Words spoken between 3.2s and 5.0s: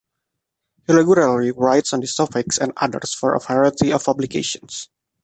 a variety of publications.